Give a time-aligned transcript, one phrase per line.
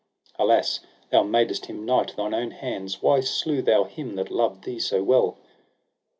[0.39, 0.79] Alas
[1.11, 5.03] thou madest him knight thine own hands; why slew thou him that loved thee so
[5.03, 5.37] well?